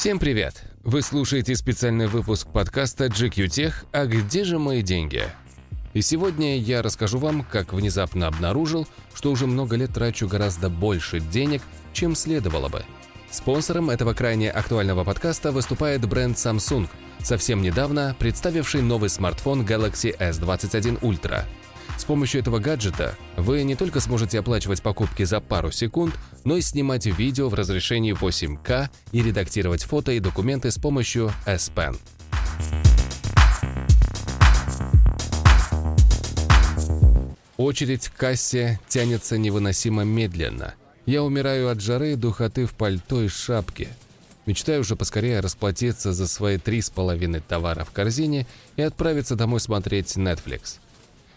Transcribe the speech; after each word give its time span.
Всем 0.00 0.18
привет! 0.18 0.62
Вы 0.82 1.02
слушаете 1.02 1.54
специальный 1.54 2.06
выпуск 2.06 2.48
подкаста 2.50 3.08
GQ 3.08 3.44
Tech 3.48 3.74
«А 3.92 4.06
где 4.06 4.44
же 4.44 4.58
мои 4.58 4.80
деньги?». 4.80 5.24
И 5.92 6.00
сегодня 6.00 6.56
я 6.56 6.80
расскажу 6.80 7.18
вам, 7.18 7.44
как 7.44 7.74
внезапно 7.74 8.26
обнаружил, 8.26 8.88
что 9.12 9.30
уже 9.30 9.46
много 9.46 9.76
лет 9.76 9.92
трачу 9.92 10.26
гораздо 10.26 10.70
больше 10.70 11.20
денег, 11.20 11.60
чем 11.92 12.16
следовало 12.16 12.70
бы. 12.70 12.82
Спонсором 13.30 13.90
этого 13.90 14.14
крайне 14.14 14.50
актуального 14.50 15.04
подкаста 15.04 15.52
выступает 15.52 16.08
бренд 16.08 16.38
Samsung, 16.38 16.88
совсем 17.22 17.60
недавно 17.60 18.16
представивший 18.18 18.80
новый 18.80 19.10
смартфон 19.10 19.66
Galaxy 19.66 20.16
S21 20.16 20.98
Ultra– 21.00 21.44
с 22.00 22.04
помощью 22.04 22.40
этого 22.40 22.58
гаджета 22.58 23.14
вы 23.36 23.62
не 23.62 23.76
только 23.76 24.00
сможете 24.00 24.38
оплачивать 24.38 24.80
покупки 24.80 25.22
за 25.24 25.40
пару 25.40 25.70
секунд, 25.70 26.14
но 26.44 26.56
и 26.56 26.62
снимать 26.62 27.04
видео 27.04 27.50
в 27.50 27.54
разрешении 27.54 28.14
8К 28.14 28.88
и 29.12 29.22
редактировать 29.22 29.82
фото 29.82 30.12
и 30.12 30.18
документы 30.18 30.70
с 30.70 30.78
помощью 30.78 31.30
S 31.44 31.70
Pen. 31.74 31.98
Очередь 37.58 38.08
к 38.08 38.16
кассе 38.16 38.80
тянется 38.88 39.36
невыносимо 39.36 40.02
медленно. 40.02 40.72
Я 41.04 41.22
умираю 41.22 41.68
от 41.68 41.82
жары, 41.82 42.16
духоты 42.16 42.64
в 42.64 42.72
пальто 42.72 43.20
и 43.20 43.28
шапке. 43.28 43.88
Мечтаю 44.46 44.80
уже 44.80 44.96
поскорее 44.96 45.40
расплатиться 45.40 46.14
за 46.14 46.26
свои 46.26 46.56
три 46.56 46.80
с 46.80 46.88
половиной 46.88 47.40
товара 47.40 47.84
в 47.84 47.90
корзине 47.90 48.46
и 48.76 48.82
отправиться 48.82 49.36
домой 49.36 49.60
смотреть 49.60 50.16
Netflix. 50.16 50.78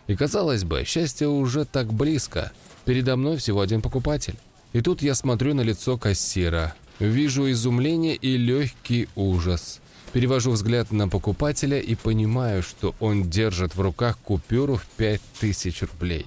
И 0.08 0.16
казалось 0.16 0.64
бы, 0.64 0.84
счастье 0.86 1.28
уже 1.28 1.66
так 1.66 1.94
близко. 1.94 2.52
Передо 2.86 3.16
мной 3.16 3.38
всего 3.38 3.62
один 3.62 3.82
покупатель. 3.82 4.36
И 4.74 4.82
тут 4.82 5.02
я 5.02 5.16
смотрю 5.16 5.54
на 5.54 5.62
лицо 5.62 5.98
кассира. 5.98 6.76
Вижу 7.00 7.50
изумление 7.52 8.16
и 8.16 8.38
легкий 8.38 9.08
ужас. 9.16 9.80
Перевожу 10.12 10.52
взгляд 10.52 10.92
на 10.92 11.08
покупателя 11.08 11.80
и 11.80 11.96
понимаю, 11.96 12.62
что 12.62 12.96
он 13.00 13.30
держит 13.30 13.76
в 13.76 13.82
руках 13.82 14.20
купюру 14.20 14.76
в 14.76 14.86
5000 14.98 15.82
рублей. 15.84 16.26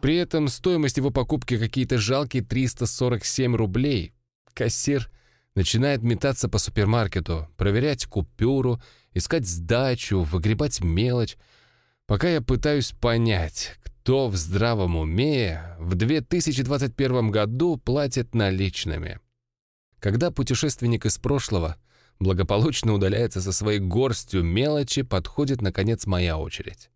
При 0.00 0.16
этом 0.16 0.48
стоимость 0.48 0.98
его 0.98 1.10
покупки 1.10 1.56
какие-то 1.58 1.98
жалкие 1.98 2.44
347 2.44 3.56
рублей. 3.56 4.12
Кассир 4.52 5.10
начинает 5.54 6.02
метаться 6.02 6.48
по 6.48 6.58
супермаркету, 6.58 7.48
проверять 7.56 8.06
купюру, 8.06 8.80
искать 9.12 9.48
сдачу, 9.48 10.20
выгребать 10.20 10.80
мелочь, 10.80 11.36
Пока 12.06 12.28
я 12.28 12.42
пытаюсь 12.42 12.92
понять, 12.92 13.78
кто 13.82 14.28
в 14.28 14.36
здравом 14.36 14.96
уме 14.96 15.62
в 15.78 15.94
2021 15.94 17.30
году 17.30 17.78
платит 17.78 18.34
наличными. 18.34 19.20
Когда 20.00 20.30
путешественник 20.30 21.06
из 21.06 21.16
прошлого 21.16 21.76
благополучно 22.20 22.92
удаляется 22.92 23.40
со 23.40 23.52
своей 23.52 23.78
горстью 23.78 24.44
мелочи, 24.44 25.00
подходит, 25.00 25.62
наконец, 25.62 26.04
моя 26.04 26.36
очередь. 26.36 26.90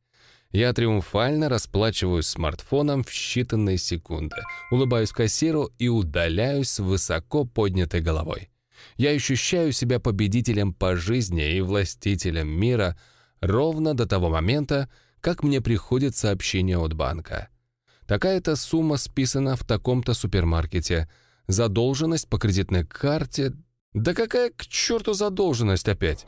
Я 0.51 0.75
триумфально 0.75 1.48
расплачиваюсь 1.48 2.27
смартфоном 2.27 3.03
в 3.03 3.11
считанные 3.11 3.79
секунды, 3.79 4.36
улыбаюсь 4.70 5.12
кассиру 5.12 5.70
и 5.79 5.89
удаляюсь 5.89 6.69
с 6.69 6.81
высоко 6.81 7.47
поднятой 7.47 8.03
головой. 8.03 8.51
Я 8.98 9.11
ощущаю 9.11 9.73
себя 9.73 10.01
победителем 10.01 10.75
по 10.75 10.97
жизни 10.97 11.56
и 11.56 11.62
властителем 11.62 12.48
мира— 12.48 12.98
ровно 13.41 13.94
до 13.94 14.06
того 14.06 14.28
момента, 14.28 14.89
как 15.20 15.42
мне 15.42 15.61
приходит 15.61 16.17
сообщение 16.17 16.78
от 16.78 16.94
банка. 16.94 17.48
Такая-то 18.06 18.56
сумма 18.56 18.97
списана 18.97 19.56
в 19.56 19.64
таком-то 19.64 20.14
супермаркете. 20.14 21.08
Задолженность 21.47 22.28
по 22.28 22.39
кредитной 22.39 22.84
карте... 22.84 23.53
Да 23.95 24.14
какая 24.14 24.50
к 24.50 24.67
черту 24.67 25.14
задолженность 25.14 25.89
опять? 25.89 26.27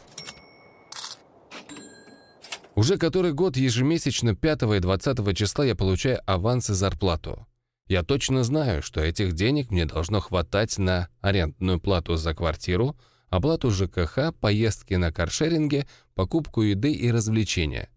Уже 2.74 2.96
который 2.96 3.32
год 3.32 3.56
ежемесячно 3.56 4.34
5 4.34 4.62
и 4.62 4.80
20 4.80 5.36
числа 5.36 5.64
я 5.64 5.74
получаю 5.74 6.20
аванс 6.26 6.70
и 6.70 6.74
зарплату. 6.74 7.46
Я 7.86 8.02
точно 8.02 8.44
знаю, 8.44 8.82
что 8.82 9.00
этих 9.00 9.32
денег 9.32 9.70
мне 9.70 9.84
должно 9.84 10.20
хватать 10.20 10.78
на 10.78 11.08
арендную 11.20 11.80
плату 11.80 12.16
за 12.16 12.34
квартиру, 12.34 12.96
оплату 13.30 13.70
ЖКХ, 13.70 14.34
поездки 14.38 14.94
на 14.94 15.12
каршеринге, 15.12 15.86
покупку 16.14 16.62
еды 16.62 16.92
и 16.92 17.10
развлечения. 17.10 17.88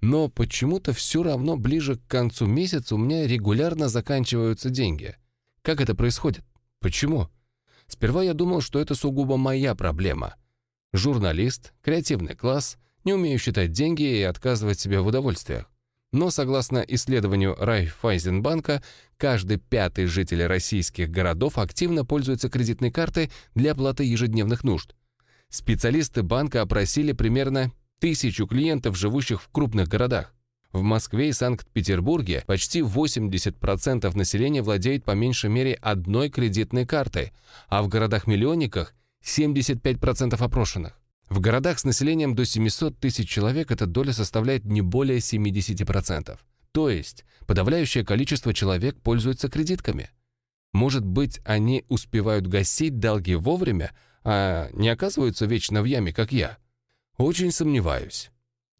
Но 0.00 0.28
почему-то 0.28 0.92
все 0.92 1.22
равно 1.22 1.56
ближе 1.56 1.96
к 1.96 2.06
концу 2.06 2.46
месяца 2.46 2.94
у 2.94 2.98
меня 2.98 3.26
регулярно 3.26 3.88
заканчиваются 3.88 4.70
деньги. 4.70 5.16
Как 5.62 5.80
это 5.80 5.94
происходит? 5.94 6.44
Почему? 6.80 7.28
Сперва 7.86 8.22
я 8.22 8.34
думал, 8.34 8.60
что 8.60 8.78
это 8.78 8.94
сугубо 8.94 9.36
моя 9.36 9.74
проблема. 9.74 10.36
Журналист, 10.92 11.72
креативный 11.82 12.36
класс, 12.36 12.76
не 13.04 13.14
умею 13.14 13.38
считать 13.38 13.72
деньги 13.72 14.02
и 14.02 14.22
отказывать 14.22 14.78
себе 14.78 15.00
в 15.00 15.06
удовольствиях. 15.06 15.70
Но 16.14 16.30
согласно 16.30 16.78
исследованию 16.78 17.56
Райффайзенбанка, 17.58 18.84
каждый 19.16 19.56
пятый 19.56 20.06
житель 20.06 20.46
российских 20.46 21.10
городов 21.10 21.58
активно 21.58 22.04
пользуется 22.04 22.48
кредитной 22.48 22.92
картой 22.92 23.32
для 23.56 23.72
оплаты 23.72 24.04
ежедневных 24.04 24.62
нужд. 24.62 24.94
Специалисты 25.48 26.22
банка 26.22 26.62
опросили 26.62 27.10
примерно 27.10 27.72
тысячу 27.98 28.46
клиентов, 28.46 28.96
живущих 28.96 29.42
в 29.42 29.48
крупных 29.48 29.88
городах. 29.88 30.32
В 30.70 30.82
Москве 30.82 31.30
и 31.30 31.32
Санкт-Петербурге 31.32 32.44
почти 32.46 32.78
80% 32.78 34.16
населения 34.16 34.62
владеет 34.62 35.02
по 35.02 35.16
меньшей 35.16 35.50
мере 35.50 35.74
одной 35.82 36.30
кредитной 36.30 36.86
картой, 36.86 37.32
а 37.66 37.82
в 37.82 37.88
городах-миллионниках 37.88 38.94
75% 39.24 40.40
опрошенных. 40.40 40.96
В 41.28 41.40
городах 41.40 41.78
с 41.78 41.84
населением 41.84 42.34
до 42.34 42.44
700 42.44 42.98
тысяч 42.98 43.28
человек 43.28 43.70
эта 43.70 43.86
доля 43.86 44.12
составляет 44.12 44.64
не 44.64 44.82
более 44.82 45.18
70%. 45.18 46.38
То 46.72 46.90
есть 46.90 47.24
подавляющее 47.46 48.04
количество 48.04 48.52
человек 48.52 49.00
пользуются 49.00 49.48
кредитками. 49.48 50.10
Может 50.72 51.04
быть, 51.04 51.40
они 51.44 51.84
успевают 51.88 52.46
гасить 52.48 52.98
долги 52.98 53.36
вовремя, 53.36 53.92
а 54.24 54.68
не 54.72 54.88
оказываются 54.88 55.46
вечно 55.46 55.82
в 55.82 55.84
яме, 55.84 56.12
как 56.12 56.32
я? 56.32 56.58
Очень 57.16 57.52
сомневаюсь. 57.52 58.30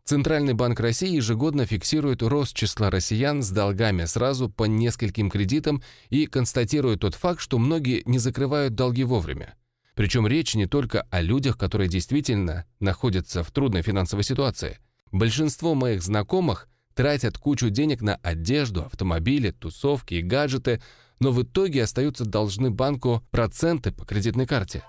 Центральный 0.04 0.52
банк 0.52 0.80
России 0.80 1.14
ежегодно 1.14 1.64
фиксирует 1.64 2.22
рост 2.22 2.54
числа 2.54 2.90
россиян 2.90 3.42
с 3.42 3.50
долгами 3.50 4.04
сразу 4.04 4.50
по 4.50 4.64
нескольким 4.64 5.30
кредитам 5.30 5.82
и 6.10 6.26
констатирует 6.26 7.00
тот 7.00 7.14
факт, 7.14 7.40
что 7.40 7.58
многие 7.58 8.02
не 8.04 8.18
закрывают 8.18 8.74
долги 8.74 9.04
вовремя. 9.04 9.54
Причем 9.94 10.26
речь 10.26 10.54
не 10.54 10.66
только 10.66 11.02
о 11.10 11.20
людях, 11.20 11.56
которые 11.56 11.88
действительно 11.88 12.66
находятся 12.80 13.42
в 13.44 13.50
трудной 13.52 13.82
финансовой 13.82 14.24
ситуации. 14.24 14.78
Большинство 15.12 15.74
моих 15.74 16.02
знакомых 16.02 16.68
тратят 16.94 17.38
кучу 17.38 17.70
денег 17.70 18.02
на 18.02 18.16
одежду, 18.16 18.82
автомобили, 18.82 19.52
тусовки 19.52 20.14
и 20.14 20.22
гаджеты, 20.22 20.82
но 21.20 21.30
в 21.30 21.42
итоге 21.42 21.84
остаются 21.84 22.24
должны 22.24 22.70
банку 22.70 23.24
проценты 23.30 23.92
по 23.92 24.04
кредитной 24.04 24.46
карте. 24.46 24.82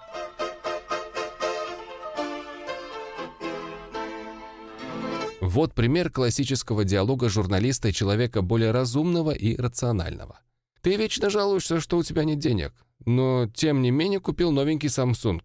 Вот 5.39 5.75
пример 5.75 6.09
классического 6.09 6.83
диалога 6.83 7.29
журналиста 7.29 7.89
и 7.89 7.93
человека 7.93 8.41
более 8.41 8.71
разумного 8.71 9.31
и 9.31 9.55
рационального. 9.55 10.39
Ты 10.81 10.95
вечно 10.95 11.29
жалуешься, 11.29 11.79
что 11.79 11.97
у 11.97 12.03
тебя 12.03 12.23
нет 12.23 12.39
денег 12.39 12.73
но 13.05 13.47
тем 13.53 13.81
не 13.81 13.91
менее 13.91 14.19
купил 14.19 14.51
новенький 14.51 14.89
Samsung. 14.89 15.41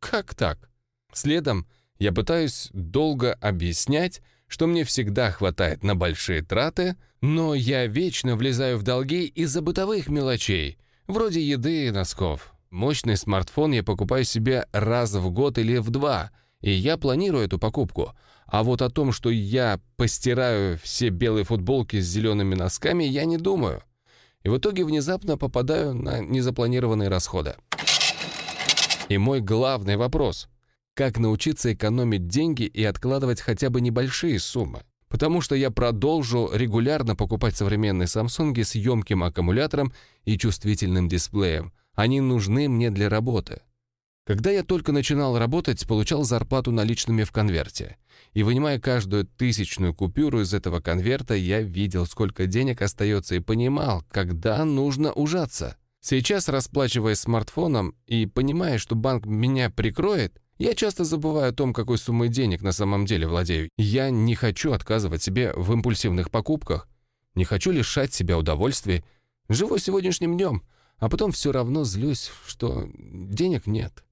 Как 0.00 0.34
так? 0.34 0.70
Следом 1.12 1.66
я 1.98 2.12
пытаюсь 2.12 2.68
долго 2.72 3.34
объяснять, 3.34 4.22
что 4.48 4.66
мне 4.66 4.84
всегда 4.84 5.30
хватает 5.30 5.84
на 5.84 5.94
большие 5.94 6.42
траты, 6.42 6.96
но 7.20 7.54
я 7.54 7.86
вечно 7.86 8.36
влезаю 8.36 8.78
в 8.78 8.82
долги 8.82 9.26
из-за 9.26 9.62
бытовых 9.62 10.08
мелочей, 10.08 10.78
вроде 11.06 11.40
еды 11.40 11.86
и 11.86 11.90
носков. 11.90 12.52
Мощный 12.70 13.16
смартфон 13.16 13.72
я 13.72 13.82
покупаю 13.82 14.24
себе 14.24 14.66
раз 14.72 15.12
в 15.12 15.30
год 15.30 15.58
или 15.58 15.76
в 15.76 15.90
два, 15.90 16.32
и 16.60 16.70
я 16.70 16.96
планирую 16.96 17.44
эту 17.44 17.58
покупку. 17.58 18.14
А 18.46 18.62
вот 18.62 18.82
о 18.82 18.90
том, 18.90 19.12
что 19.12 19.30
я 19.30 19.80
постираю 19.96 20.78
все 20.78 21.10
белые 21.10 21.44
футболки 21.44 22.00
с 22.00 22.06
зелеными 22.06 22.54
носками, 22.54 23.04
я 23.04 23.24
не 23.24 23.36
думаю 23.36 23.82
и 24.42 24.48
в 24.48 24.58
итоге 24.58 24.84
внезапно 24.84 25.36
попадаю 25.36 25.94
на 25.94 26.20
незапланированные 26.20 27.08
расходы. 27.08 27.54
И 29.08 29.18
мой 29.18 29.40
главный 29.40 29.96
вопрос– 29.96 30.48
как 30.94 31.18
научиться 31.18 31.72
экономить 31.72 32.26
деньги 32.26 32.64
и 32.64 32.84
откладывать 32.84 33.40
хотя 33.40 33.70
бы 33.70 33.80
небольшие 33.80 34.38
суммы? 34.38 34.82
Потому 35.08 35.40
что 35.40 35.54
я 35.54 35.70
продолжу 35.70 36.50
регулярно 36.52 37.16
покупать 37.16 37.56
современные 37.56 38.06
Samsung 38.06 38.62
с 38.62 38.74
емким 38.74 39.24
аккумулятором 39.24 39.92
и 40.24 40.36
чувствительным 40.36 41.08
дисплеем. 41.08 41.72
Они 41.94 42.20
нужны 42.20 42.68
мне 42.68 42.90
для 42.90 43.08
работы. 43.08 43.62
Когда 44.24 44.52
я 44.52 44.62
только 44.62 44.92
начинал 44.92 45.36
работать, 45.36 45.84
получал 45.86 46.22
зарплату 46.22 46.70
наличными 46.70 47.24
в 47.24 47.32
конверте. 47.32 47.96
И 48.34 48.44
вынимая 48.44 48.78
каждую 48.78 49.26
тысячную 49.26 49.94
купюру 49.94 50.40
из 50.40 50.54
этого 50.54 50.80
конверта, 50.80 51.34
я 51.34 51.60
видел, 51.60 52.06
сколько 52.06 52.46
денег 52.46 52.82
остается 52.82 53.34
и 53.34 53.40
понимал, 53.40 54.04
когда 54.10 54.64
нужно 54.64 55.12
ужаться. 55.12 55.76
Сейчас, 56.00 56.48
расплачиваясь 56.48 57.18
смартфоном 57.18 57.96
и 58.06 58.26
понимая, 58.26 58.78
что 58.78 58.94
банк 58.94 59.26
меня 59.26 59.70
прикроет, 59.70 60.40
я 60.58 60.74
часто 60.74 61.02
забываю 61.02 61.50
о 61.50 61.54
том, 61.54 61.72
какой 61.72 61.98
суммой 61.98 62.28
денег 62.28 62.62
на 62.62 62.72
самом 62.72 63.06
деле 63.06 63.26
владею. 63.26 63.70
Я 63.76 64.10
не 64.10 64.36
хочу 64.36 64.72
отказывать 64.72 65.22
себе 65.22 65.52
в 65.56 65.72
импульсивных 65.72 66.30
покупках, 66.30 66.88
не 67.34 67.44
хочу 67.44 67.72
лишать 67.72 68.14
себя 68.14 68.38
удовольствий. 68.38 69.04
Живу 69.48 69.78
сегодняшним 69.78 70.36
днем, 70.36 70.62
а 70.98 71.08
потом 71.08 71.32
все 71.32 71.50
равно 71.50 71.82
злюсь, 71.84 72.30
что 72.46 72.88
денег 72.94 73.66
нет. 73.66 74.04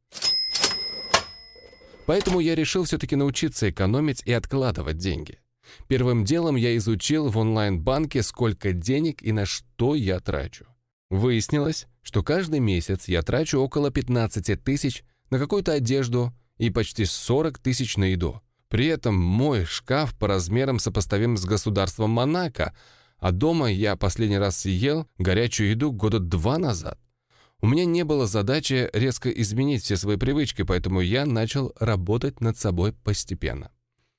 Поэтому 2.06 2.41
я 2.41 2.55
решил 2.55 2.85
все-таки 2.85 3.17
научиться 3.17 3.70
экономить 3.70 4.23
и 4.25 4.32
откладывать 4.32 4.99
деньги. 4.99 5.38
Первым 5.87 6.25
делом 6.25 6.56
я 6.56 6.76
изучил 6.76 7.29
в 7.29 7.38
онлайн-банке, 7.38 8.23
сколько 8.23 8.73
денег 8.73 9.23
и 9.23 9.32
на 9.32 9.47
что 9.47 9.94
я 9.94 10.20
трачу. 10.20 10.67
Выяснилось, 11.11 11.87
что 12.02 12.23
каждый 12.23 12.61
месяц 12.61 13.08
я 13.08 13.23
трачу 13.23 13.58
около 13.58 13.91
15 13.91 14.62
тысяч 14.62 15.05
на 15.31 15.38
какую-то 15.38 15.73
одежду 15.73 16.32
и 16.58 16.70
почти 16.70 17.05
40 17.05 17.58
тысяч 17.58 17.97
на 17.97 18.05
еду. 18.05 18.41
При 18.69 18.87
этом 18.87 19.17
мой 19.17 19.64
шкаф 19.64 20.17
по 20.17 20.29
размерам 20.29 20.79
сопоставим 20.79 21.37
с 21.37 21.44
государством 21.44 22.11
Монако, 22.11 22.75
а 23.19 23.32
дома 23.32 23.70
я 23.70 23.97
последний 23.97 24.38
раз 24.38 24.61
съел 24.61 25.08
горячую 25.19 25.70
еду 25.70 25.91
года 25.91 26.20
два 26.20 26.58
назад. 26.58 26.99
У 27.62 27.67
меня 27.67 27.85
не 27.85 28.05
было 28.05 28.27
задачи 28.27 28.89
резко 28.93 29.29
изменить 29.31 29.83
все 29.83 29.97
свои 29.97 30.17
привычки, 30.17 30.62
поэтому 30.62 31.01
я 31.01 31.27
начал 31.27 31.75
работать 31.79 32.41
над 32.41 32.57
собой 32.57 32.93
постепенно. 32.93 33.71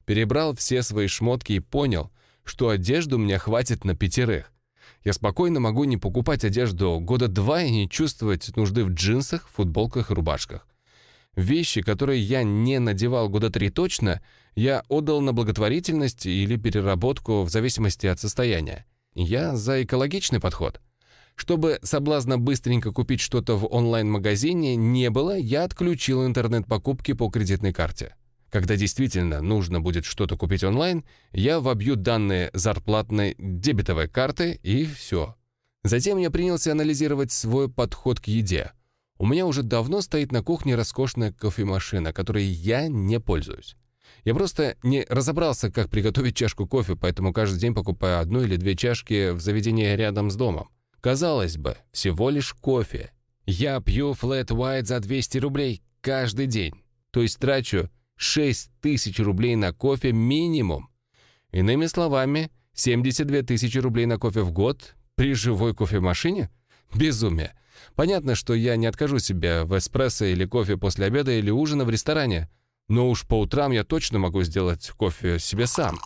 Перебрал 0.06 0.56
все 0.56 0.84
свои 0.84 1.08
шмотки 1.08 1.54
и 1.54 1.60
понял, 1.60 2.12
что 2.44 2.70
одежды 2.70 3.16
у 3.16 3.20
меня 3.20 3.40
хватит 3.40 3.84
на 3.84 3.96
пятерых. 3.96 4.52
Я 5.04 5.14
спокойно 5.14 5.60
могу 5.60 5.86
не 5.86 5.98
покупать 5.98 6.46
одежду 6.46 7.00
года 7.00 7.28
два 7.28 7.64
и 7.64 7.72
не 7.72 7.90
чувствовать 7.90 8.56
нужды 8.56 8.84
в 8.84 8.90
джинсах, 8.90 9.50
футболках 9.50 10.12
и 10.12 10.14
рубашках. 10.14 10.68
Вещи, 11.36 11.82
которые 11.82 12.22
я 12.22 12.44
не 12.44 12.78
надевал 12.78 13.30
года 13.30 13.50
три 13.50 13.70
точно, 13.70 14.22
я 14.54 14.84
отдал 14.90 15.22
на 15.22 15.34
благотворительность 15.34 16.26
или 16.26 16.58
переработку 16.58 17.44
в 17.44 17.50
зависимости 17.50 18.06
от 18.06 18.20
состояния. 18.20 18.86
Я 19.16 19.56
за 19.56 19.82
экологичный 19.84 20.40
подход. 20.40 20.82
Чтобы 21.42 21.80
соблазна 21.82 22.38
быстренько 22.38 22.92
купить 22.92 23.20
что-то 23.20 23.56
в 23.56 23.66
онлайн-магазине 23.74 24.76
не 24.76 25.10
было, 25.10 25.36
я 25.36 25.64
отключил 25.64 26.24
интернет-покупки 26.24 27.14
по 27.14 27.32
кредитной 27.32 27.74
карте. 27.74 28.16
Когда 28.52 28.76
действительно 28.76 29.42
нужно 29.42 29.82
будет 29.82 30.06
что-то 30.06 30.38
купить 30.38 30.64
онлайн, 30.64 31.04
я 31.32 31.60
вобью 31.60 31.96
данные 31.96 32.52
зарплатной 32.54 33.34
дебетовой 33.40 34.08
карты 34.08 34.60
и 34.62 34.86
все. 34.86 35.34
Затем 35.84 36.20
я 36.20 36.30
принялся 36.30 36.74
анализировать 36.74 37.32
свой 37.32 37.72
подход 37.72 38.20
к 38.20 38.28
еде. 38.28 38.74
У 39.18 39.26
меня 39.26 39.48
уже 39.48 39.64
давно 39.64 40.02
стоит 40.02 40.32
на 40.32 40.44
кухне 40.44 40.76
роскошная 40.76 41.34
кофемашина, 41.34 42.14
которой 42.14 42.46
я 42.46 42.88
не 42.88 43.20
пользуюсь. 43.20 43.76
Я 44.26 44.36
просто 44.36 44.78
не 44.84 45.08
разобрался, 45.10 45.72
как 45.72 45.90
приготовить 45.90 46.36
чашку 46.36 46.68
кофе, 46.68 46.96
поэтому 46.96 47.34
каждый 47.34 47.58
день 47.60 47.74
покупаю 47.74 48.20
одну 48.20 48.44
или 48.44 48.58
две 48.58 48.76
чашки 48.76 49.32
в 49.32 49.42
заведении 49.42 49.96
рядом 49.96 50.30
с 50.30 50.36
домом. 50.36 50.70
Казалось 51.02 51.58
бы, 51.58 51.78
всего 51.92 52.30
лишь 52.30 52.54
кофе. 52.54 53.12
Я 53.48 53.82
пью 53.82 54.12
flat 54.12 54.48
white 54.48 54.86
за 54.86 55.00
200 55.00 55.40
рублей 55.40 55.82
каждый 56.00 56.46
день. 56.46 56.76
То 57.10 57.24
есть 57.24 57.40
трачу 57.40 57.90
6 58.18 58.70
тысяч 58.82 59.20
рублей 59.20 59.56
на 59.56 59.74
кофе 59.74 60.12
минимум. 60.12 60.90
Иными 61.52 61.88
словами, 61.88 62.52
72 62.76 63.42
тысячи 63.42 63.80
рублей 63.80 64.06
на 64.06 64.18
кофе 64.18 64.42
в 64.42 64.52
год 64.52 64.96
при 65.16 65.34
живой 65.34 65.76
кофемашине? 65.76 66.52
Безумие. 66.94 67.54
Понятно, 67.96 68.36
что 68.36 68.54
я 68.54 68.76
не 68.76 68.86
откажу 68.86 69.18
себе 69.18 69.64
в 69.64 69.76
эспрессо 69.78 70.26
или 70.26 70.46
кофе 70.46 70.78
после 70.78 71.08
обеда 71.08 71.32
или 71.32 71.50
ужина 71.50 71.84
в 71.84 71.90
ресторане, 71.90 72.48
но 72.88 73.10
уж 73.10 73.26
по 73.26 73.40
утрам 73.40 73.72
я 73.72 73.84
точно 73.84 74.20
могу 74.20 74.44
сделать 74.44 74.90
кофе 74.92 75.40
себе 75.40 75.66
сам. 75.66 75.98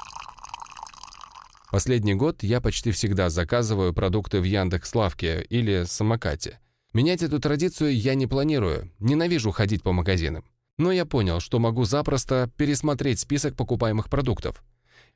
Последний 1.75 2.15
год 2.15 2.41
я 2.41 2.61
почти 2.61 2.91
всегда 2.91 3.29
заказываю 3.29 3.93
продукты 3.93 4.39
в 4.39 4.45
Яндекс.Лавке 4.45 5.45
или 5.49 5.83
Самокате. 5.85 6.61
Менять 6.93 7.21
эту 7.21 7.41
традицию 7.41 7.93
я 7.93 8.15
не 8.15 8.27
планирую, 8.27 8.93
ненавижу 8.99 9.51
ходить 9.51 9.83
по 9.83 9.91
магазинам. 9.91 10.45
Но 10.77 10.93
я 10.93 11.05
понял, 11.05 11.41
что 11.41 11.59
могу 11.59 11.83
запросто 11.83 12.49
пересмотреть 12.55 13.19
список 13.19 13.57
покупаемых 13.57 14.09
продуктов. 14.09 14.63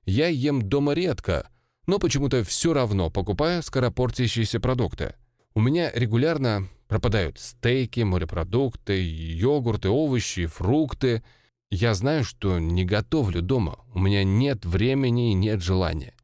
Я 0.04 0.28
ем 0.28 0.62
дома 0.62 0.92
редко, 0.92 1.50
но 1.88 1.98
почему-то 1.98 2.44
все 2.44 2.74
равно 2.74 3.10
покупаю 3.10 3.64
скоропортящиеся 3.64 4.60
продукты. 4.60 5.16
У 5.54 5.62
меня 5.62 5.90
регулярно 5.94 6.68
пропадают 6.90 7.40
стейки, 7.40 8.02
морепродукты, 8.02 9.02
йогурты, 9.02 9.88
овощи, 9.88 10.46
фрукты. 10.46 11.24
Я 11.72 11.94
знаю, 11.94 12.26
что 12.26 12.60
не 12.60 12.84
готовлю 12.84 13.42
дома. 13.42 13.80
У 13.94 14.00
меня 14.00 14.26
нет 14.26 14.66
времени 14.66 15.32
и 15.32 15.36
нет 15.36 15.64
желания. 15.64 16.16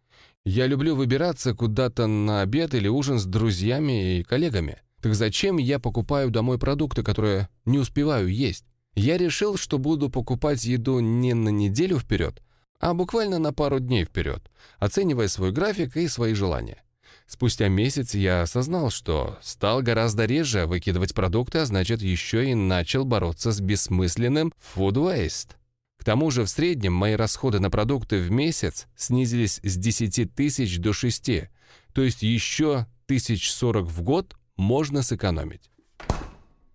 Я 0.46 0.68
люблю 0.68 0.96
выбираться 0.96 1.56
куда-то 1.56 2.06
на 2.06 2.42
обед 2.42 2.76
или 2.76 2.88
ужин 2.88 3.18
с 3.18 3.26
друзьями 3.26 4.20
и 4.20 4.24
коллегами. 4.24 4.82
Так 5.02 5.16
зачем 5.16 5.58
я 5.58 5.80
покупаю 5.80 6.30
домой 6.30 6.60
продукты, 6.60 7.02
которые 7.02 7.50
не 7.66 7.80
успеваю 7.80 8.28
есть? 8.28 8.64
Я 8.94 9.18
решил, 9.18 9.58
что 9.58 9.80
буду 9.80 10.10
покупать 10.10 10.64
еду 10.64 11.00
не 11.00 11.34
на 11.34 11.50
неделю 11.50 12.00
вперед, 12.00 12.42
а 12.80 12.94
буквально 12.94 13.40
на 13.40 13.54
пару 13.54 13.80
дней 13.80 14.06
вперед, 14.06 14.50
оценивая 14.78 15.28
свой 15.28 15.52
график 15.52 15.98
и 15.98 16.08
свои 16.08 16.34
желания. 16.34 16.84
Спустя 17.28 17.68
месяц 17.68 18.14
я 18.14 18.44
осознал, 18.44 18.92
что 18.92 19.40
стал 19.42 19.82
гораздо 19.82 20.26
реже 20.26 20.68
выкидывать 20.68 21.16
продукты, 21.16 21.60
а 21.60 21.66
значит, 21.66 22.02
еще 22.04 22.50
и 22.50 22.54
начал 22.54 23.04
бороться 23.04 23.52
с 23.52 23.60
бессмысленным 23.60 24.54
food 24.76 24.94
waste. 24.94 25.56
Тому 26.06 26.30
же 26.30 26.44
в 26.44 26.50
среднем 26.50 26.94
мои 26.94 27.16
расходы 27.16 27.60
на 27.60 27.72
продукты 27.72 28.22
в 28.22 28.30
месяц 28.30 28.86
снизились 28.96 29.60
с 29.64 29.76
10 29.76 30.36
тысяч 30.36 30.78
до 30.78 30.94
6, 30.94 31.50
то 31.94 32.04
есть 32.04 32.22
еще 32.22 32.86
1040 33.06 33.88
в 33.88 34.04
год 34.04 34.38
можно 34.56 35.02
сэкономить. 35.02 35.72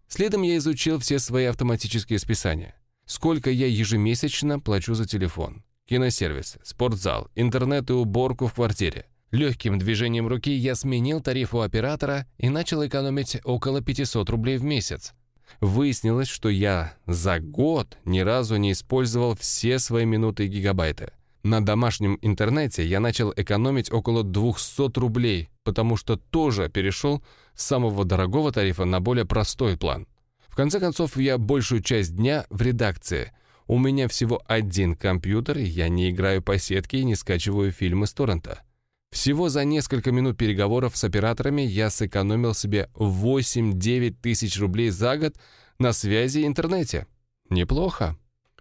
Следом 0.09 0.43
я 0.43 0.57
изучил 0.57 0.99
все 0.99 1.21
свои 1.21 1.45
автоматические 1.45 2.19
списания. 2.19 2.75
Сколько 3.07 3.53
я 3.53 3.69
ежемесячно 3.69 4.59
плачу 4.59 4.95
за 4.95 5.07
телефон, 5.07 5.63
киносервис, 5.89 6.59
спортзал, 6.65 7.29
интернет 7.37 7.89
и 7.91 7.93
уборку 7.93 8.49
в 8.49 8.55
квартире. 8.55 9.07
Легким 9.31 9.79
движением 9.79 10.27
руки 10.27 10.53
я 10.53 10.75
сменил 10.75 11.21
тариф 11.21 11.55
у 11.55 11.61
оператора 11.61 12.27
и 12.37 12.49
начал 12.49 12.85
экономить 12.85 13.39
около 13.45 13.81
500 13.81 14.29
рублей 14.29 14.59
в 14.59 14.65
месяц. 14.65 15.15
Выяснилось, 15.61 16.29
что 16.29 16.49
я 16.49 16.95
за 17.07 17.41
год 17.41 17.99
ни 18.05 18.21
разу 18.21 18.57
не 18.57 18.73
использовал 18.73 19.37
все 19.37 19.79
свои 19.79 20.05
минуты 20.05 20.47
и 20.47 20.49
гигабайты. 20.49 21.13
На 21.43 21.65
домашнем 21.65 22.19
интернете 22.21 22.87
я 22.87 23.01
начал 23.01 23.33
экономить 23.35 23.91
около 23.91 24.23
200 24.23 24.99
рублей, 24.99 25.49
потому 25.65 25.97
что 25.97 26.17
тоже 26.17 26.69
перешел 26.69 27.23
с 27.55 27.65
самого 27.65 28.05
дорогого 28.05 28.53
тарифа 28.53 28.85
на 28.85 29.01
более 29.01 29.25
простой 29.25 29.79
план. 29.79 30.07
В 30.49 30.57
конце 30.57 30.81
концов, 30.81 31.17
я 31.17 31.39
большую 31.39 31.83
часть 31.83 32.15
дня 32.15 32.45
в 32.51 32.61
редакции. 32.61 33.33
У 33.67 33.79
меня 33.79 34.09
всего 34.09 34.43
один 34.47 34.97
компьютер, 34.97 35.59
я 35.59 35.89
не 35.89 36.11
играю 36.11 36.43
по 36.43 36.59
сетке 36.59 36.99
и 36.99 37.05
не 37.05 37.15
скачиваю 37.15 37.73
фильмы 37.73 38.07
с 38.07 38.13
торрента. 38.13 38.63
Всего 39.11 39.49
за 39.49 39.65
несколько 39.65 40.13
минут 40.13 40.37
переговоров 40.37 40.97
с 40.97 41.05
операторами 41.05 41.63
я 41.63 41.91
сэкономил 41.91 42.55
себе 42.55 42.89
8-9 42.95 44.17
тысяч 44.23 44.59
рублей 44.59 44.91
за 44.91 45.17
год 45.19 45.35
на 45.79 45.93
связи 45.93 46.41
и 46.41 46.47
интернете. 46.47 47.07
Неплохо. 47.49 48.17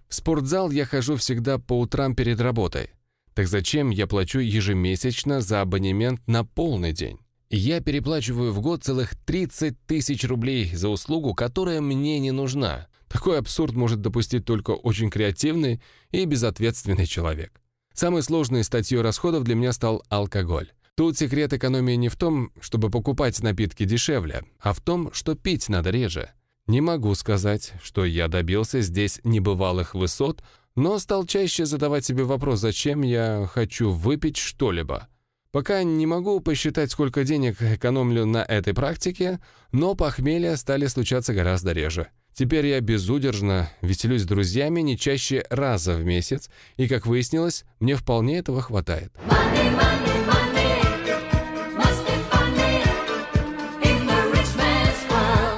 В 0.07 0.15
спортзал 0.15 0.71
я 0.71 0.85
хожу 0.85 1.15
всегда 1.17 1.59
по 1.59 1.79
утрам 1.79 2.15
перед 2.15 2.41
работой. 2.41 2.89
Так 3.35 3.47
зачем 3.47 3.91
я 3.91 4.07
плачу 4.07 4.39
ежемесячно 4.39 5.39
за 5.39 5.61
абонемент 5.61 6.27
на 6.27 6.43
полный 6.43 6.93
день? 6.93 7.19
Я 7.51 7.79
переплачиваю 7.79 8.51
в 8.51 8.59
год 8.59 8.83
целых 8.83 9.15
30 9.25 9.79
тысяч 9.85 10.23
рублей 10.23 10.75
за 10.75 10.89
услугу, 10.89 11.33
которая 11.35 11.79
мне 11.79 12.19
не 12.19 12.31
нужна. 12.31 12.87
Такой 13.07 13.39
абсурд 13.39 13.73
может 13.75 14.01
допустить 14.01 14.45
только 14.45 14.71
очень 14.71 15.09
креативный 15.09 15.81
и 16.11 16.25
безответственный 16.25 17.05
человек. 17.05 17.58
Самой 17.99 18.23
сложной 18.23 18.63
статьей 18.63 19.01
расходов 19.01 19.43
для 19.43 19.55
меня 19.55 19.73
стал 19.73 20.05
алкоголь. 20.07 20.71
Тут 20.95 21.17
секрет 21.17 21.51
экономии 21.51 21.95
не 21.95 22.07
в 22.07 22.15
том, 22.15 22.53
чтобы 22.61 22.89
покупать 22.89 23.43
напитки 23.43 23.83
дешевле, 23.83 24.45
а 24.61 24.71
в 24.71 24.79
том, 24.79 25.11
что 25.11 25.35
пить 25.35 25.67
надо 25.67 25.89
реже. 25.89 26.31
Не 26.65 26.79
могу 26.79 27.13
сказать, 27.13 27.73
что 27.83 28.05
я 28.05 28.29
добился 28.29 28.79
здесь 28.79 29.19
небывалых 29.25 29.95
высот, 29.95 30.41
но 30.77 30.97
стал 30.97 31.25
чаще 31.25 31.65
задавать 31.65 32.05
себе 32.05 32.23
вопрос, 32.23 32.61
зачем 32.61 33.01
я 33.01 33.49
хочу 33.51 33.89
выпить 33.91 34.37
что-либо. 34.37 35.09
Пока 35.51 35.83
не 35.83 36.05
могу 36.05 36.39
посчитать, 36.39 36.91
сколько 36.91 37.25
денег 37.25 37.61
экономлю 37.61 38.25
на 38.25 38.45
этой 38.45 38.73
практике, 38.73 39.41
но 39.73 39.93
похмелья 39.95 40.55
стали 40.55 40.85
случаться 40.85 41.33
гораздо 41.33 41.73
реже. 41.73 42.07
Теперь 42.33 42.67
я 42.67 42.79
безудержно 42.81 43.69
веселюсь 43.81 44.21
с 44.21 44.25
друзьями 44.25 44.81
не 44.81 44.97
чаще 44.97 45.45
раза 45.49 45.95
в 45.95 46.05
месяц, 46.05 46.49
и, 46.77 46.87
как 46.87 47.05
выяснилось, 47.05 47.65
мне 47.79 47.95
вполне 47.95 48.37
этого 48.37 48.61
хватает. 48.61 49.11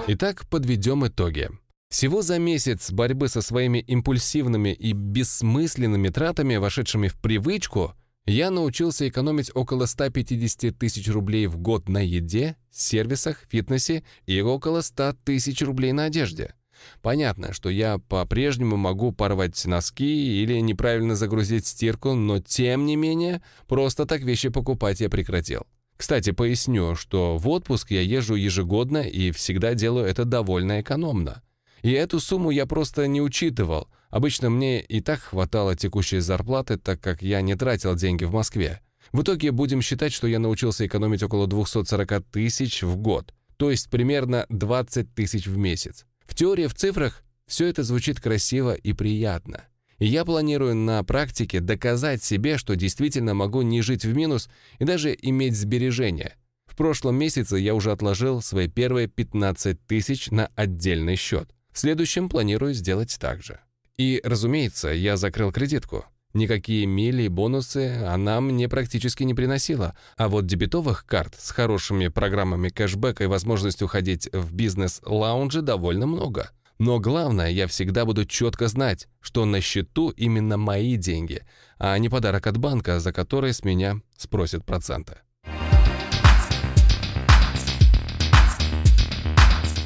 Итак, 0.07 0.45
подведем 0.49 1.07
итоги. 1.07 1.49
Всего 1.89 2.21
за 2.21 2.39
месяц 2.39 2.91
борьбы 2.91 3.27
со 3.27 3.41
своими 3.41 3.79
импульсивными 3.79 4.73
и 4.73 4.93
бессмысленными 4.93 6.09
тратами, 6.09 6.55
вошедшими 6.55 7.07
в 7.07 7.15
привычку, 7.15 7.95
я 8.25 8.51
научился 8.51 9.07
экономить 9.07 9.51
около 9.53 9.85
150 9.85 10.77
тысяч 10.77 11.07
рублей 11.09 11.47
в 11.47 11.57
год 11.57 11.89
на 11.89 11.99
еде, 11.99 12.55
сервисах, 12.71 13.45
фитнесе 13.49 14.03
и 14.25 14.41
около 14.41 14.81
100 14.81 15.15
тысяч 15.23 15.61
рублей 15.61 15.91
на 15.91 16.05
одежде. 16.05 16.55
Понятно, 17.01 17.53
что 17.53 17.69
я 17.69 17.97
по-прежнему 17.97 18.77
могу 18.77 19.11
порвать 19.11 19.65
носки 19.65 20.41
или 20.41 20.59
неправильно 20.59 21.15
загрузить 21.15 21.67
стирку, 21.67 22.13
но 22.13 22.39
тем 22.39 22.85
не 22.85 22.95
менее, 22.95 23.41
просто 23.67 24.05
так 24.05 24.21
вещи 24.21 24.49
покупать 24.49 25.01
я 25.01 25.09
прекратил. 25.09 25.65
Кстати, 25.97 26.31
поясню, 26.31 26.95
что 26.95 27.37
в 27.37 27.47
отпуск 27.49 27.91
я 27.91 28.01
езжу 28.01 28.35
ежегодно 28.35 28.99
и 28.99 29.31
всегда 29.31 29.75
делаю 29.75 30.07
это 30.07 30.25
довольно 30.25 30.81
экономно. 30.81 31.43
И 31.83 31.91
эту 31.91 32.19
сумму 32.19 32.49
я 32.51 32.65
просто 32.65 33.07
не 33.07 33.21
учитывал. 33.21 33.87
Обычно 34.09 34.49
мне 34.49 34.81
и 34.81 34.99
так 34.99 35.19
хватало 35.19 35.75
текущей 35.75 36.19
зарплаты, 36.19 36.77
так 36.77 36.99
как 36.99 37.21
я 37.21 37.41
не 37.41 37.55
тратил 37.55 37.95
деньги 37.95 38.23
в 38.23 38.33
Москве. 38.33 38.81
В 39.11 39.23
итоге 39.23 39.51
будем 39.51 39.81
считать, 39.81 40.13
что 40.13 40.27
я 40.27 40.39
научился 40.39 40.85
экономить 40.85 41.23
около 41.23 41.47
240 41.47 42.23
тысяч 42.31 42.81
в 42.81 42.97
год, 42.97 43.33
то 43.57 43.69
есть 43.69 43.89
примерно 43.89 44.45
20 44.49 45.13
тысяч 45.13 45.47
в 45.47 45.57
месяц. 45.57 46.05
В 46.31 46.33
теории, 46.33 46.67
в 46.67 46.73
цифрах 46.73 47.25
все 47.45 47.67
это 47.67 47.83
звучит 47.83 48.21
красиво 48.21 48.73
и 48.73 48.93
приятно. 48.93 49.65
И 49.99 50.05
я 50.05 50.23
планирую 50.23 50.75
на 50.75 51.03
практике 51.03 51.59
доказать 51.59 52.23
себе, 52.23 52.57
что 52.57 52.77
действительно 52.77 53.33
могу 53.33 53.63
не 53.63 53.81
жить 53.81 54.05
в 54.05 54.15
минус 54.15 54.49
и 54.79 54.85
даже 54.85 55.13
иметь 55.21 55.57
сбережения. 55.57 56.37
В 56.65 56.77
прошлом 56.77 57.17
месяце 57.17 57.57
я 57.57 57.75
уже 57.75 57.91
отложил 57.91 58.41
свои 58.41 58.69
первые 58.69 59.07
15 59.07 59.85
тысяч 59.85 60.31
на 60.31 60.49
отдельный 60.55 61.17
счет. 61.17 61.53
В 61.73 61.79
следующем 61.79 62.29
планирую 62.29 62.75
сделать 62.75 63.17
так 63.19 63.43
же. 63.43 63.59
И, 63.97 64.21
разумеется, 64.23 64.87
я 64.87 65.17
закрыл 65.17 65.51
кредитку. 65.51 66.05
Никакие 66.33 66.85
мили 66.85 67.23
и 67.23 67.27
бонусы 67.27 68.03
она 68.07 68.39
мне 68.39 68.69
практически 68.69 69.23
не 69.23 69.33
приносила, 69.33 69.95
а 70.15 70.29
вот 70.29 70.45
дебетовых 70.45 71.05
карт 71.05 71.35
с 71.37 71.51
хорошими 71.51 72.07
программами 72.07 72.69
кэшбэка 72.69 73.25
и 73.25 73.27
возможностью 73.27 73.87
ходить 73.87 74.29
в 74.31 74.53
бизнес-лаунжи 74.53 75.61
довольно 75.61 76.07
много. 76.07 76.51
Но 76.79 76.99
главное, 76.99 77.49
я 77.49 77.67
всегда 77.67 78.05
буду 78.05 78.25
четко 78.25 78.67
знать, 78.67 79.07
что 79.19 79.45
на 79.45 79.61
счету 79.61 80.09
именно 80.09 80.57
мои 80.57 80.95
деньги, 80.95 81.43
а 81.77 81.97
не 81.97 82.09
подарок 82.09 82.47
от 82.47 82.57
банка, 82.57 82.99
за 82.99 83.11
который 83.11 83.53
с 83.53 83.63
меня 83.63 84.01
спросят 84.17 84.65
проценты. 84.65 85.17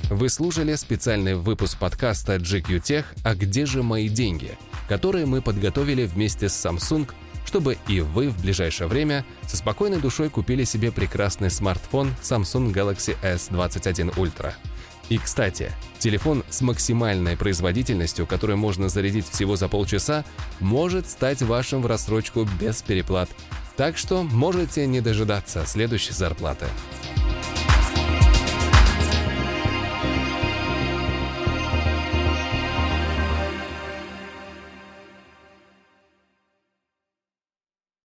Вы 0.09 0.29
слушали 0.29 0.75
специальный 0.75 1.35
выпуск 1.35 1.79
подкаста 1.79 2.35
GQ 2.35 2.79
Tech 2.79 3.05
«А 3.23 3.33
где 3.33 3.65
же 3.65 3.81
мои 3.81 4.07
деньги?», 4.07 4.51
которые 4.87 5.25
мы 5.25 5.41
подготовили 5.41 6.05
вместе 6.05 6.49
с 6.49 6.65
Samsung, 6.65 7.09
чтобы 7.45 7.77
и 7.87 8.01
вы 8.01 8.29
в 8.29 8.41
ближайшее 8.41 8.87
время 8.87 9.25
со 9.47 9.57
спокойной 9.57 9.99
душой 9.99 10.29
купили 10.29 10.63
себе 10.63 10.91
прекрасный 10.91 11.51
смартфон 11.51 12.13
Samsung 12.21 12.73
Galaxy 12.73 13.15
S21 13.21 14.15
Ultra. 14.15 14.53
И, 15.09 15.19
кстати, 15.19 15.71
телефон 15.99 16.43
с 16.49 16.61
максимальной 16.61 17.37
производительностью, 17.37 18.25
который 18.25 18.55
можно 18.55 18.89
зарядить 18.89 19.29
всего 19.29 19.55
за 19.55 19.67
полчаса, 19.67 20.25
может 20.59 21.07
стать 21.07 21.43
вашим 21.43 21.83
в 21.83 21.85
рассрочку 21.85 22.47
без 22.59 22.81
переплат. 22.81 23.29
Так 23.77 23.97
что 23.97 24.23
можете 24.23 24.87
не 24.87 25.01
дожидаться 25.01 25.63
следующей 25.67 26.13
зарплаты. 26.13 26.65